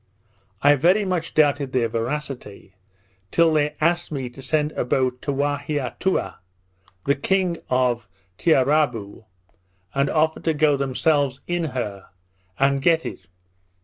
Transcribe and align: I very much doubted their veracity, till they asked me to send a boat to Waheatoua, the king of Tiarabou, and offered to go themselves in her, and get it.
I 0.63 0.73
very 0.77 1.05
much 1.05 1.35
doubted 1.35 1.73
their 1.73 1.87
veracity, 1.87 2.73
till 3.29 3.53
they 3.53 3.75
asked 3.79 4.11
me 4.11 4.31
to 4.31 4.41
send 4.41 4.71
a 4.71 4.83
boat 4.83 5.21
to 5.21 5.31
Waheatoua, 5.31 6.37
the 7.05 7.13
king 7.13 7.57
of 7.69 8.07
Tiarabou, 8.39 9.25
and 9.93 10.09
offered 10.09 10.45
to 10.45 10.55
go 10.55 10.75
themselves 10.75 11.41
in 11.45 11.65
her, 11.77 12.07
and 12.57 12.81
get 12.81 13.05
it. 13.05 13.27